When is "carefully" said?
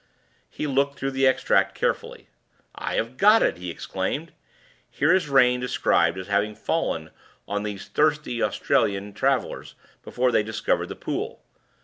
1.75-2.27